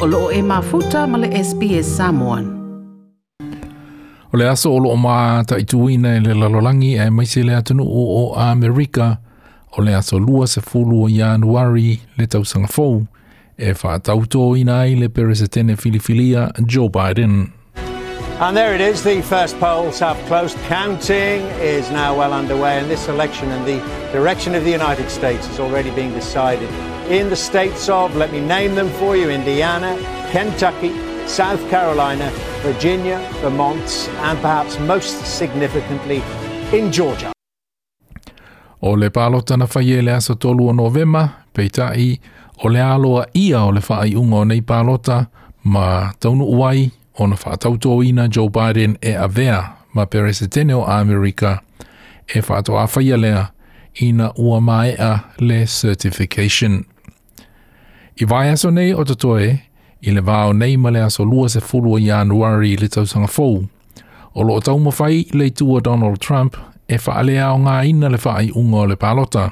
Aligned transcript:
o 0.00 0.06
loo 0.06 0.30
e 0.32 0.42
mafuta 0.42 1.06
ma 1.06 1.18
le 1.18 1.28
SPS 1.44 1.96
Samoan. 1.96 2.44
O 4.32 4.36
le 4.36 4.48
aso 4.48 4.72
o 4.72 4.78
loo 4.78 4.96
maa 4.96 5.44
ta 5.44 5.58
e 5.58 5.64
le 6.20 6.34
lalolangi 6.34 6.94
e 6.96 7.10
maise 7.10 7.42
le 7.42 7.54
atunu 7.54 7.84
o 7.84 8.32
o 8.32 8.34
Amerika 8.34 9.18
o 9.76 9.82
le 9.82 9.94
aso 9.94 10.18
lua 10.18 10.46
se 10.46 10.60
fulu 10.60 11.04
o 11.04 11.08
Januari 11.08 12.00
le 12.16 12.26
tausanga 12.26 12.68
fou 12.68 13.06
e 13.58 13.74
wha 13.82 13.98
tautoina 13.98 14.80
ai 14.80 14.94
le 14.94 15.08
peresetene 15.08 15.76
filifilia 15.76 16.50
Joe 16.66 16.88
Biden. 16.88 17.59
And 18.40 18.56
there 18.56 18.74
it 18.74 18.80
is. 18.80 19.02
The 19.02 19.20
first 19.20 19.60
polls 19.60 19.98
have 19.98 20.16
closed. 20.26 20.56
Counting 20.64 21.42
is 21.60 21.90
now 21.90 22.16
well 22.16 22.32
underway, 22.32 22.78
and 22.78 22.90
this 22.90 23.06
election 23.08 23.50
and 23.50 23.66
the 23.66 23.78
direction 24.12 24.54
of 24.54 24.64
the 24.64 24.70
United 24.70 25.10
States 25.10 25.46
is 25.48 25.60
already 25.60 25.90
being 25.90 26.14
decided 26.14 26.70
in 27.10 27.28
the 27.28 27.36
states 27.36 27.88
of, 27.88 28.14
let 28.16 28.30
me 28.32 28.40
name 28.40 28.74
them 28.76 28.88
for 28.90 29.16
you 29.16 29.30
Indiana, 29.30 29.98
Kentucky, 30.30 30.92
South 31.26 31.60
Carolina, 31.68 32.30
Virginia, 32.62 33.18
Vermont, 33.42 34.08
and 34.22 34.38
perhaps 34.40 34.78
most 34.78 35.20
significantly 35.26 36.22
in 36.72 36.92
Georgia. 36.92 37.32
O 38.80 38.92
le 38.92 39.10
palota 39.10 39.56
na 39.56 39.66
whai 39.66 40.00
le 40.00 40.12
aso 40.12 40.34
tolu 40.34 40.68
o 40.68 40.72
novema, 40.72 41.28
peitai 41.52 42.18
o 42.64 42.68
le 42.68 42.78
aloa 42.78 43.26
ia 43.34 43.60
o 43.64 43.68
le 43.70 43.80
whai 43.80 44.14
unga 44.14 44.36
o 44.36 44.44
nei 44.44 44.60
palota, 44.60 45.26
ma 45.64 46.12
taunu 46.20 46.44
uai 46.44 46.90
ona 47.18 47.36
na 47.36 48.04
ina 48.04 48.28
Joe 48.28 48.48
Biden 48.48 48.96
e 49.00 49.16
avea 49.16 49.76
ma 49.94 50.06
peresetene 50.06 50.74
o 50.74 50.84
Amerika 50.84 51.60
e 52.26 52.40
whaato 52.40 52.78
a 52.78 53.16
lea 53.16 53.50
ina 53.94 54.32
ua 54.36 54.60
mai 54.60 54.94
a 54.98 55.18
le 55.38 55.66
certification. 55.66 56.84
I 58.16 58.24
vai 58.24 58.50
aso 58.50 58.70
nei 58.70 58.92
o 58.92 59.04
tatoe, 59.04 59.60
i 60.00 60.10
le 60.10 60.20
vāo 60.20 60.52
nei 60.52 60.76
ma 60.76 60.90
le 60.90 61.00
aso 61.00 61.24
lua 61.24 61.48
se 61.48 61.60
fulu 61.60 61.94
o 61.94 61.98
Januari 61.98 62.76
le 62.76 62.88
tausanga 62.88 63.26
fōu. 63.26 63.68
O 64.34 64.42
lo 64.42 64.60
tau 64.60 64.78
mawhai 64.78 65.26
le 65.32 65.50
tua 65.50 65.80
Donald 65.80 66.18
Trump 66.20 66.56
e 66.88 66.98
whaalea 67.06 67.52
o 67.52 67.58
ngā 67.58 67.86
ina 67.88 68.08
le 68.08 68.18
whaai 68.18 68.50
unga 68.54 68.76
o 68.76 68.86
le 68.86 68.96
palota. 68.96 69.50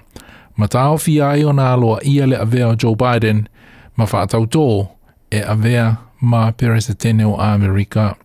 Ma 0.56 0.66
tāo 0.66 0.98
fi 0.98 1.20
ai 1.20 1.44
o 1.44 1.52
nā 1.52 1.76
loa 1.80 1.98
ia 2.02 2.26
le 2.26 2.36
avea 2.36 2.68
o 2.68 2.76
Joe 2.76 2.96
Biden, 2.96 3.48
ma 3.96 4.04
whaatau 4.04 4.46
tō 4.46 4.86
e 5.30 5.42
avea 5.42 5.96
ma 6.20 6.52
peresetene 6.52 7.24
o 7.24 7.36
Amerika. 7.40 8.16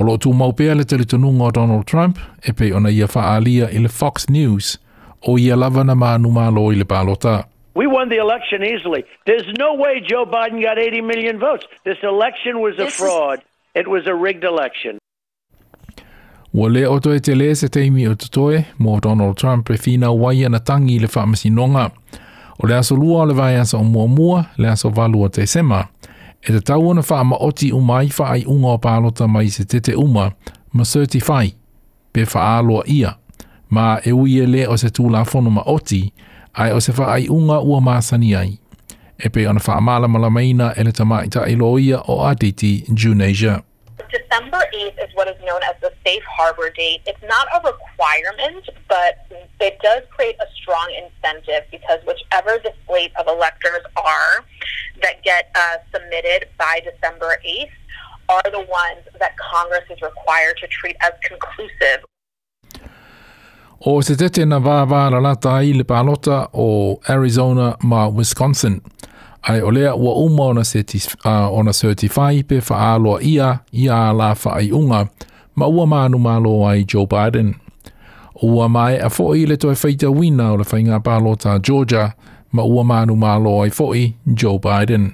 O 0.00 0.04
lo 0.04 0.16
tu 0.16 0.32
maupea 0.32 0.74
le 0.74 0.84
talitununga 0.84 1.44
o 1.44 1.50
Donald 1.50 1.86
Trump 1.86 2.18
e 2.42 2.52
pe 2.52 2.72
ona 2.72 2.90
ia 2.90 3.06
whaalia 3.06 3.70
i 3.70 3.78
le 3.78 3.88
Fox 3.88 4.28
News 4.28 4.78
o 5.22 5.38
ia 5.38 5.56
lava 5.56 5.84
na 5.84 5.94
mānu 5.94 6.30
mālo 6.30 6.72
i 6.72 6.76
le 6.76 6.84
palota. 6.84 7.44
We 7.74 7.86
won 7.86 8.08
the 8.08 8.16
election 8.16 8.62
easily. 8.62 9.04
There's 9.26 9.46
no 9.58 9.74
way 9.74 10.00
Joe 10.00 10.24
Biden 10.24 10.62
got 10.62 10.78
80 10.78 11.02
million 11.02 11.38
votes. 11.38 11.66
This 11.84 11.98
election 12.02 12.60
was 12.60 12.78
a 12.78 12.90
fraud. 12.90 13.42
It 13.74 13.88
was 13.88 14.06
a 14.06 14.14
rigged 14.14 14.44
election. 14.44 14.98
Ua 16.54 16.68
le 16.68 16.86
o 16.88 16.98
toe 16.98 17.18
te 17.20 17.34
le 17.34 17.54
se 17.54 17.68
teimi 17.68 18.06
o 18.08 18.14
te 18.14 18.28
toe, 18.32 18.64
mō 18.80 19.00
Donald 19.00 19.36
Trump 19.36 19.70
e 19.70 19.76
whina 19.76 20.10
wai 20.12 20.44
ana 20.44 20.58
tangi 20.58 20.96
i 20.96 20.98
le 20.98 21.08
whaamasinonga. 21.08 21.90
O 22.62 22.66
le 22.66 22.74
aso 22.78 22.96
lua 22.96 23.22
o 23.22 23.26
le 23.26 23.34
vai 23.34 23.56
asa 23.56 23.76
o 23.76 23.84
mua 23.84 24.06
mua, 24.08 24.46
le 24.56 24.68
aso 24.68 24.90
valu 24.90 25.24
o 25.24 25.28
te 25.28 25.46
sema. 25.46 25.88
E 26.42 26.52
te 26.52 26.60
tau 26.60 26.90
ana 26.90 27.02
whaama 27.02 27.36
oti 27.40 27.70
fa 28.10 28.24
ai 28.30 28.44
unga 28.46 28.68
o 28.68 28.78
pālota 28.78 29.28
mai 29.28 29.48
se 29.50 29.64
tete 29.64 29.94
uma, 29.94 30.32
ma 30.72 30.84
certify, 30.84 31.52
pe 32.12 32.24
whaaloa 32.24 32.82
ia. 32.86 33.16
Ma 33.70 33.98
e 34.04 34.12
uie 34.12 34.46
le 34.46 34.66
o 34.68 34.76
se 34.76 34.88
tūla 34.88 35.24
fono 35.24 35.50
ma 35.50 35.62
oti, 35.66 36.12
ai 36.54 36.72
o 36.72 36.80
se 36.80 36.92
whaai 36.92 37.28
unga 37.28 37.60
ua 37.60 37.80
māsani 37.80 38.36
ai. 38.36 38.58
E 39.18 39.28
pe 39.28 39.48
ona 39.48 39.60
whaamala 39.60 40.08
malamaina 40.08 40.72
e 40.76 40.84
le 40.84 40.92
tamaita 40.92 41.46
i 41.48 41.56
loia 41.56 42.02
o 42.08 42.24
Aditi, 42.26 42.84
Junasia. 42.94 43.65
December 44.10 44.62
8th 44.74 45.04
is 45.04 45.14
what 45.14 45.28
is 45.28 45.36
known 45.44 45.60
as 45.62 45.74
the 45.80 45.92
safe 46.04 46.22
harbor 46.24 46.70
date. 46.70 47.00
It's 47.06 47.22
not 47.22 47.48
a 47.54 47.58
requirement, 47.66 48.68
but 48.88 49.26
it 49.60 49.78
does 49.82 50.02
create 50.10 50.36
a 50.40 50.46
strong 50.54 50.92
incentive 50.94 51.64
because 51.70 52.00
whichever 52.06 52.58
the 52.62 52.72
slate 52.86 53.12
of 53.18 53.26
electors 53.26 53.82
are 53.96 54.44
that 55.02 55.22
get 55.22 55.50
uh, 55.54 55.78
submitted 55.92 56.48
by 56.58 56.80
December 56.84 57.36
8th 57.46 57.70
are 58.28 58.50
the 58.50 58.66
ones 58.68 59.06
that 59.18 59.36
Congress 59.38 59.84
is 59.90 60.00
required 60.02 60.56
to 60.60 60.66
treat 60.66 60.96
as 61.00 61.12
conclusive 61.28 62.04
O 63.84 64.00
se 64.00 64.16
tete 64.16 64.44
na 64.48 64.58
vāvāra 64.58 65.20
lata 65.22 65.50
ai 65.60 65.72
le 65.76 65.84
pālota 65.84 66.48
o 66.54 66.98
Arizona 67.08 67.76
ma 67.82 68.08
Wisconsin. 68.08 68.80
Ai 69.48 69.62
o 69.62 69.70
lea 69.70 69.94
ua 69.94 70.14
uma 70.14 70.42
ona, 70.44 70.64
seti, 70.64 70.98
uh, 71.24 71.58
ona 71.58 71.72
certify 71.72 72.42
pe 72.42 72.60
whaaloa 72.60 73.22
ia 73.22 73.58
ia 73.72 74.12
la 74.12 74.34
ai 74.52 74.72
unga 74.72 75.06
ma 75.54 75.66
ua 75.66 75.86
manu 75.86 76.18
malo 76.18 76.66
ai 76.68 76.84
Joe 76.84 77.06
Biden. 77.06 77.54
Ua 78.42 78.68
mai 78.68 78.98
a 78.98 79.08
fo'i 79.08 79.46
le 79.46 79.56
toi 79.56 79.74
whaita 79.74 80.10
wina 80.10 80.52
o 80.52 80.56
le 80.56 80.64
whainga 80.64 80.98
pālota 81.00 81.58
Georgia 81.62 82.14
ma 82.52 82.62
ua 82.62 82.84
manu 82.84 83.16
malo 83.16 83.62
ai 83.62 83.70
fo'i 83.70 84.14
Joe 84.34 84.58
Biden. 84.58 85.12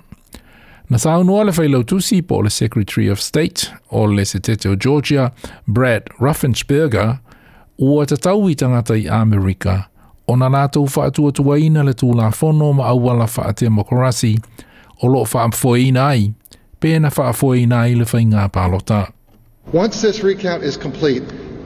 Na 0.91 0.98
saunua 0.98 1.44
le 1.44 1.53
whailau 1.53 1.84
tusi 1.84 2.22
po 2.22 2.41
le 2.42 2.50
Secretary 2.50 3.10
of 3.10 3.21
State 3.21 3.71
o 3.91 4.04
le 4.06 4.25
setete 4.25 4.69
o 4.69 4.76
Georgia, 4.76 5.32
Brad 5.66 6.09
Ruffensperger, 6.21 7.19
ua 7.78 8.06
tatau 8.06 8.48
i 8.50 8.54
tangata 8.54 8.97
i 8.97 9.09
Amerika, 9.09 9.88
o 10.28 10.37
na 10.37 10.49
nātou 10.49 10.87
whaatua 10.87 11.33
le 11.84 12.31
whono 12.31 12.72
ma 12.75 12.93
whaatea 12.94 13.71
mokorasi, 13.71 14.43
o 15.03 15.06
lo 15.06 15.25
whaamfoina 15.25 16.06
ai, 16.06 16.34
pēna 16.81 17.10
whaafoina 17.10 17.81
ai 17.83 17.94
le 17.94 18.05
whainga 18.05 18.50
pālota. 18.50 19.12
Once 19.72 20.03
this 20.03 20.22
recount 20.22 20.62
is 20.62 20.77
complete, 20.77 21.22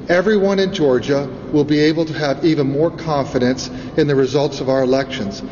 everyone 0.08 0.58
in 0.58 0.72
Georgia 0.72 1.28
will 1.52 1.64
be 1.64 1.78
able 1.80 2.04
to 2.04 2.12
have 2.12 2.44
even 2.44 2.66
more 2.66 2.90
confidence 2.90 3.68
in 3.96 4.06
the 4.06 4.14
results 4.14 4.60
of 4.60 4.68
our 4.68 4.82
elections. 4.82 5.42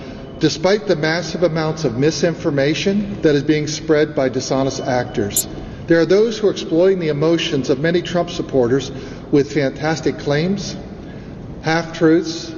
Despite 0.41 0.87
the 0.87 0.97
massive 0.97 1.43
amounts 1.43 1.85
of 1.85 1.99
misinformation 1.99 3.21
that 3.23 3.35
is 3.35 3.43
being 3.43 3.67
spread 3.67 4.15
by 4.15 4.29
dishonest 4.29 4.81
actors, 4.81 5.47
there 5.87 6.01
are 6.01 6.07
those 6.07 6.39
who 6.39 6.49
are 6.49 6.51
exploiting 6.51 6.99
the 6.99 7.09
emotions 7.09 7.71
of 7.71 7.79
many 7.79 8.03
Trump 8.03 8.31
supporters 8.31 8.91
with 9.31 9.53
fantastic 9.53 10.19
claims, 10.19 10.77
half 11.63 11.97
truths, 11.97 12.54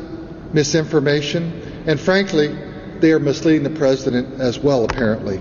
misinformation, 0.52 1.52
and 1.86 1.98
frankly, 2.00 2.48
they 3.00 3.12
are 3.12 3.20
misleading 3.20 3.62
the 3.62 3.78
president 3.78 4.40
as 4.40 4.58
well, 4.58 4.84
apparently. 4.84 5.40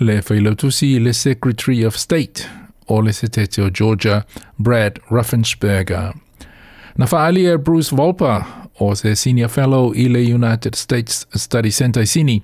Le 0.00 0.20
whailautusi 0.22 1.02
le 1.02 1.12
Secretary 1.12 1.82
of 1.82 1.96
State 1.96 2.48
o 2.88 2.96
le 2.96 3.12
se 3.12 3.28
tete 3.28 3.58
o 3.58 3.70
Georgia, 3.70 4.24
Brad 4.58 5.00
Raffensperger. 5.10 6.14
Na 6.96 7.06
whaalia 7.06 7.62
Bruce 7.62 7.90
Wolpe 7.90 8.46
o 8.80 8.94
se 8.94 9.14
Senior 9.14 9.48
Fellow 9.48 9.92
i 9.94 10.08
le 10.08 10.20
United 10.20 10.74
States 10.74 11.26
Study 11.34 11.70
Centre 11.70 12.06
sini, 12.06 12.42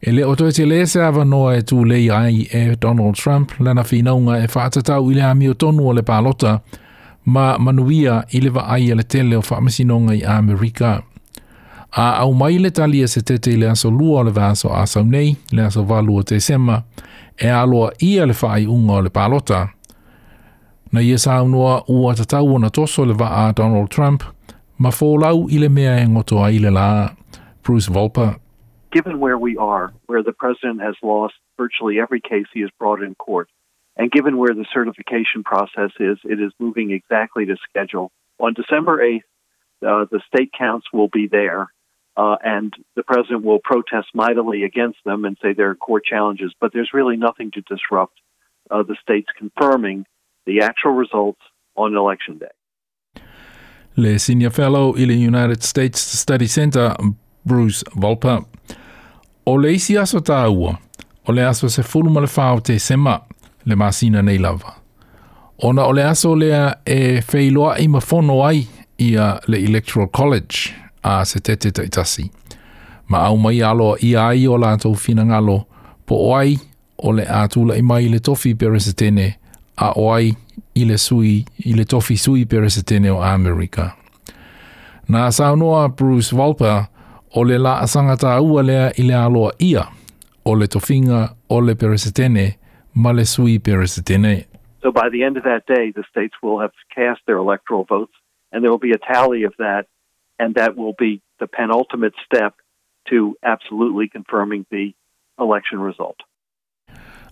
e 0.00 0.12
le 0.12 0.24
o 0.24 0.34
te 0.34 0.64
le 0.64 0.86
se 0.86 1.00
awa 1.00 1.24
noa 1.24 1.56
e 1.56 1.62
tū 1.62 1.86
lei 1.86 2.10
ai 2.10 2.48
e 2.52 2.76
Donald 2.76 3.16
Trump 3.16 3.52
lana 3.60 3.82
whinaunga 3.82 4.42
e 4.42 4.46
whaatatau 4.46 5.10
i 5.10 5.14
le 5.14 5.22
ami 5.22 5.48
o 5.48 5.54
tonu 5.54 5.88
o 5.88 5.92
le 5.92 6.02
pālota, 6.02 6.60
ma 7.24 7.58
manuia 7.58 8.24
i 8.30 8.40
lewa 8.40 8.68
ai 8.68 8.90
ele 8.90 9.02
tele 9.02 9.36
o 9.36 9.40
whaamasinonga 9.40 10.14
i 10.14 10.24
Amerika. 10.24 11.02
A 11.90 12.16
au 12.16 12.34
mai 12.34 12.58
le 12.58 12.70
talia 12.70 13.08
se 13.08 13.22
tete 13.22 13.52
i 13.52 13.56
le 13.56 13.70
aso 13.70 13.90
lua 13.90 14.20
o 14.20 14.24
le 14.24 14.30
vaso 14.30 14.68
a 14.68 14.84
nei, 15.04 15.36
le 15.52 15.62
aso 15.62 15.82
valu 15.82 16.16
o 16.16 16.22
te 16.22 16.40
sema, 16.40 16.82
e 17.38 17.50
aloa 17.50 17.92
ia 18.00 18.26
le 18.26 18.32
whaai 18.32 18.66
unga 18.66 18.92
o 18.92 19.02
le 19.02 19.10
palota. 19.10 19.68
Na 20.92 21.00
ia 21.00 21.18
saunua 21.18 21.84
ua 21.88 22.14
tatau 22.14 22.54
ona 22.54 22.70
toso 22.70 23.04
le 23.04 23.14
vaa 23.14 23.52
Donald 23.52 23.88
Trump, 23.88 24.22
ma 24.78 24.90
fōlau 24.90 25.50
i 25.50 25.58
le 25.58 25.68
mea 25.68 26.00
e 26.00 26.08
ngoto 26.08 26.44
ai 26.44 26.58
le 26.58 26.70
la. 26.70 27.10
Bruce 27.62 27.88
Volper. 27.88 28.42
given 28.92 29.18
where 29.18 29.38
we 29.38 29.56
are, 29.56 29.92
where 30.06 30.22
the 30.22 30.32
president 30.32 30.80
has 30.80 30.94
lost 31.02 31.34
virtually 31.56 31.98
every 31.98 32.20
case 32.20 32.46
he 32.52 32.60
has 32.60 32.70
brought 32.78 33.02
in 33.02 33.14
court, 33.16 33.48
and 33.96 34.10
given 34.10 34.38
where 34.38 34.54
the 34.54 34.66
certification 34.72 35.44
process 35.44 35.90
is, 36.00 36.18
it 36.24 36.40
is 36.40 36.52
moving 36.58 36.90
exactly 36.90 37.46
to 37.46 37.56
schedule. 37.68 38.10
On 38.40 38.54
December 38.54 38.98
8th, 38.98 39.22
uh, 39.86 40.06
the 40.10 40.20
state 40.26 40.50
counts 40.56 40.86
will 40.92 41.08
be 41.08 41.28
there, 41.28 41.72
uh, 42.16 42.36
and 42.42 42.72
the 42.96 43.02
president 43.02 43.44
will 43.44 43.58
protest 43.62 44.08
mightily 44.14 44.64
against 44.64 44.98
them 45.04 45.24
and 45.24 45.36
say 45.42 45.52
there 45.52 45.70
are 45.70 45.74
core 45.74 46.00
challenges, 46.00 46.52
but 46.60 46.72
there's 46.72 46.90
really 46.94 47.16
nothing 47.16 47.50
to 47.52 47.60
disrupt 47.62 48.18
uh, 48.70 48.82
the 48.82 48.96
states 49.02 49.28
confirming 49.36 50.06
the 50.46 50.62
actual 50.62 50.92
results 50.92 51.40
on 51.76 51.94
election 51.94 52.38
day. 52.38 53.22
Le 53.96 54.18
Senior 54.18 54.50
Fellow 54.50 54.94
i 54.96 55.04
le 55.04 55.12
United 55.12 55.62
States 55.62 56.00
Study 56.00 56.46
Centre, 56.46 56.96
Bruce 57.44 57.84
Wolpe. 57.94 58.44
O 59.44 59.52
le 59.54 59.72
isi 59.74 59.98
aso 59.98 60.20
tā 60.20 60.46
ua, 60.48 60.78
o 61.26 61.32
le 61.32 61.42
aso 61.42 61.68
se 61.68 61.82
fulu 61.82 62.10
ma 62.10 62.20
whao 62.20 62.60
te 62.60 62.78
sema, 62.78 63.20
le 63.64 63.76
masina 63.76 64.22
nei 64.22 64.38
lava. 64.38 64.74
Ona 65.62 65.84
o 65.84 65.92
le 65.92 66.04
aso 66.04 66.34
lea 66.34 66.74
e 66.86 67.22
feiloa 67.22 67.78
i 67.78 67.88
mafono 67.88 68.44
ai 68.44 68.66
i 68.98 69.16
a 69.16 69.40
le 69.46 69.58
Electoral 69.58 70.08
College 70.10 70.74
a 71.02 71.24
se 71.24 71.40
tete 71.40 71.70
taitasi. 71.70 72.30
Ma 73.06 73.26
au 73.26 73.36
mai 73.36 73.62
alo 73.62 73.96
i 74.00 74.16
ai 74.16 74.46
o 74.46 74.58
lātou 74.58 74.96
whina 74.96 75.24
ngalo 75.24 75.62
po 76.06 76.16
o 76.16 76.34
ai 76.36 76.58
o 76.98 77.12
le 77.12 77.24
ātula 77.24 77.76
i 77.78 77.82
mai 77.82 78.08
le 78.08 78.20
tofi 78.20 78.54
peresetene 78.54 79.34
a 79.76 79.92
oai 79.96 80.34
i 80.74 80.84
le 80.84 80.98
sui, 80.98 81.44
i 81.64 81.74
le 81.74 81.84
tofi 81.84 82.16
sui 82.16 82.46
peresetene 82.46 83.10
o 83.10 83.22
Amerika. 83.22 83.92
Nā 85.08 85.30
saunoa 85.30 85.88
Bruce 85.88 86.34
Walper 86.36 86.86
o 87.34 87.44
le 87.44 87.58
la 87.58 87.78
asangata 87.80 88.40
ua 88.40 88.62
lea 88.62 88.90
i 88.96 89.02
le 89.02 89.14
aloa 89.14 89.52
ia 89.58 89.86
o 90.44 90.54
le 90.54 90.68
tofinga 90.68 91.28
o 91.48 91.60
le 91.60 91.74
peresetene 91.74 92.54
So 92.94 94.90
by 94.90 95.08
the 95.08 95.22
end 95.22 95.36
of 95.36 95.44
that 95.44 95.64
day, 95.66 95.92
the 95.94 96.04
states 96.10 96.34
will 96.42 96.60
have 96.60 96.72
cast 96.94 97.20
their 97.26 97.36
electoral 97.36 97.84
votes, 97.84 98.12
and 98.50 98.62
there 98.62 98.70
will 98.70 98.78
be 98.78 98.92
a 98.92 98.98
tally 98.98 99.44
of 99.44 99.54
that, 99.58 99.86
and 100.38 100.54
that 100.56 100.76
will 100.76 100.94
be 100.98 101.22
the 101.38 101.46
penultimate 101.46 102.14
step 102.24 102.54
to 103.08 103.36
absolutely 103.42 104.08
confirming 104.08 104.66
the 104.70 104.94
election 105.38 105.80
result. 105.80 106.16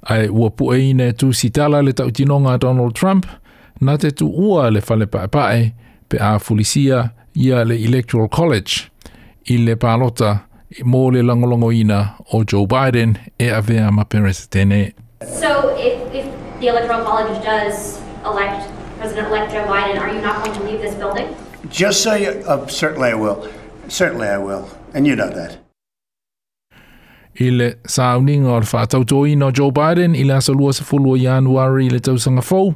Ai 0.09 0.29
ua 0.29 0.51
pue 0.51 0.91
ine 0.91 1.13
tu 1.13 1.33
sitala 1.33 1.83
le 1.83 1.93
tautinonga 1.93 2.59
Donald 2.59 2.95
Trump, 2.95 3.27
na 3.81 3.97
te 3.97 4.11
tu 4.11 4.27
ua 4.27 4.71
le 4.71 4.81
fale 4.81 5.07
pae 5.07 5.75
pe 6.09 6.19
a 6.19 6.39
fulisia 6.39 7.11
ia 7.35 7.65
le 7.65 7.75
Electoral 7.75 8.29
College 8.29 8.91
i 9.45 9.59
le 9.59 9.77
palota 9.77 10.39
mō 10.81 11.13
le 11.13 11.23
langolongo 11.23 11.73
ina 11.73 12.17
o 12.33 12.45
Joe 12.45 12.67
Biden 12.67 13.19
e 13.39 13.51
avea 13.51 13.91
ma 13.91 14.05
peresetene. 14.05 14.95
So 15.27 15.77
if, 15.77 16.15
if 16.15 16.25
the 16.61 16.69
Electoral 16.69 17.05
College 17.05 17.45
does 17.45 18.01
elect 18.25 18.67
President-elect 18.97 19.53
Joe 19.53 19.67
Biden, 19.67 20.01
are 20.01 20.13
you 20.13 20.21
not 20.23 20.43
going 20.43 20.57
to 20.57 20.63
leave 20.65 20.81
this 20.81 20.95
building? 20.95 21.37
Just 21.69 22.03
so 22.03 22.15
you, 22.15 22.31
uh, 22.49 22.67
certainly 22.69 23.11
I 23.11 23.15
will. 23.15 23.47
Certainly 23.89 24.29
I 24.29 24.39
will. 24.39 24.67
And 24.95 25.07
you 25.07 25.17
know 25.17 25.29
that. 25.29 25.59
I 27.39 27.51
le 27.51 27.75
sauninga 27.85 28.49
o 28.49 28.59
le 28.59 28.65
whātautoina 28.65 29.45
o 29.45 29.51
Joe 29.51 29.71
Biden 29.71 30.17
i 30.17 30.25
le 30.25 30.37
asa 30.37 30.53
lua 30.53 30.73
sa 30.73 30.85
fulua 30.85 31.19
Januari 31.19 31.87
i 31.87 31.91
le 31.91 32.01
tausanga 32.01 32.43
fau, 32.43 32.75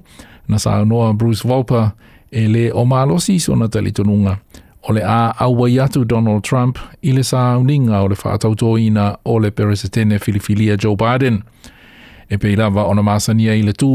na 0.48 0.56
saunoa 0.58 1.16
Bruce 1.16 1.44
Wolpe 1.44 1.92
e 2.30 2.46
le 2.46 2.70
o 2.72 2.84
malosi 2.84 3.40
so 3.40 3.54
na 3.54 3.68
talitonunga. 3.68 4.38
O 4.88 4.92
le 4.92 5.00
a 5.00 5.32
aua 5.40 5.68
atu 5.84 6.04
Donald 6.04 6.44
Trump 6.44 6.78
i 7.02 7.12
le 7.12 7.22
sauninga 7.22 8.02
o 8.02 8.06
le 8.06 8.16
whātautoina 8.16 9.16
o 9.24 9.38
le 9.38 9.50
peresetene 9.50 10.18
filifilia 10.18 10.76
Joe 10.76 10.96
Biden. 10.96 11.42
E 12.30 12.36
pei 12.38 12.56
lava 12.56 12.84
o 12.84 12.94
na 12.94 13.02
masania 13.02 13.54
i 13.54 13.62
le 13.62 13.72
tū 13.72 13.86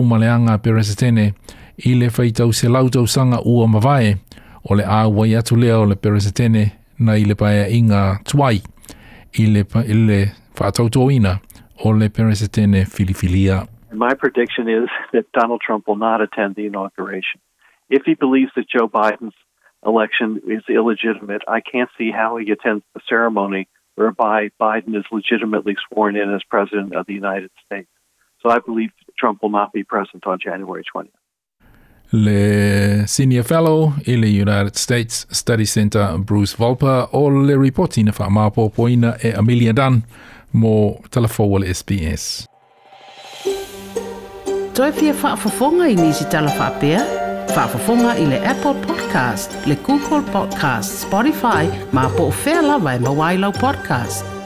i 1.85 1.93
le 1.93 2.09
se 2.51 2.67
lautau 2.67 3.07
sanga 3.07 3.39
ua 3.45 3.67
mawae 3.67 4.15
o 4.69 4.75
le 4.75 4.83
atu 5.37 5.55
lea 5.55 5.77
o 5.79 5.85
le 5.85 5.95
peresetene 5.95 6.71
na 6.99 7.13
i 7.13 7.23
le 7.23 7.35
inga 7.69 8.19
tuai 8.25 8.61
i 9.39 9.45
le, 9.45 9.65
i 9.87 9.93
le 9.93 10.31
o 11.85 11.91
le 11.91 12.09
peresetene 12.09 12.85
filifilia. 12.85 13.67
My 13.93 14.13
prediction 14.13 14.67
is 14.67 14.89
that 15.13 15.25
Donald 15.33 15.61
Trump 15.61 15.87
will 15.87 15.95
not 15.95 16.21
attend 16.21 16.55
the 16.55 16.65
inauguration. 16.65 17.39
If 17.89 18.03
he 18.05 18.13
believes 18.13 18.51
that 18.55 18.69
Joe 18.69 18.87
Biden's 18.87 19.33
election 19.85 20.41
is 20.47 20.63
illegitimate, 20.69 21.41
I 21.47 21.61
can't 21.61 21.89
see 21.97 22.11
how 22.11 22.37
he 22.37 22.51
attends 22.51 22.83
the 22.93 23.01
ceremony 23.07 23.67
whereby 23.95 24.49
Biden 24.61 24.95
is 24.95 25.05
legitimately 25.11 25.75
sworn 25.87 26.15
in 26.15 26.33
as 26.33 26.43
President 26.49 26.95
of 26.95 27.05
the 27.07 27.13
United 27.13 27.51
States. 27.65 27.89
So 28.41 28.49
I 28.49 28.59
believe 28.65 28.91
Trump 29.17 29.41
will 29.41 29.51
not 29.51 29.71
be 29.73 29.83
present 29.83 30.25
on 30.25 30.37
January 30.39 30.83
20th. 30.83 31.19
Le 32.11 33.05
Senior 33.05 33.43
Fellow 33.43 33.93
i 34.07 34.15
le 34.15 34.27
United 34.27 34.75
States 34.75 35.27
Study 35.29 35.65
Center 35.65 36.17
Bruce 36.17 36.55
Wolpe 36.57 37.07
o 37.11 37.29
le 37.29 37.55
reporti 37.57 38.03
na 38.03 38.11
whaamapopoina 38.11 39.17
e 39.23 39.33
Amelia 39.33 39.73
Dunn 39.73 40.01
mo 40.51 41.01
telefoa 41.09 41.59
le 41.59 41.73
SBS. 41.73 42.47
Toi 44.73 44.91
fia 44.91 45.13
whaafafonga 45.13 45.87
i 45.87 45.95
nisi 45.95 46.25
tala 46.25 46.51
whaapea? 46.51 47.05
Whaafafonga 47.55 48.17
i 48.17 48.25
le 48.25 48.41
Apple 48.47 48.73
Podcast, 48.87 49.67
le 49.67 49.75
Google 49.75 50.21
Podcast, 50.31 51.05
Spotify, 51.05 51.69
ma 51.91 52.09
po 52.09 52.23
o 52.23 52.33
whea 52.45 52.61
lawa 52.61 52.95
e 52.95 52.99
mawailau 52.99 53.51
podcast. 53.51 54.38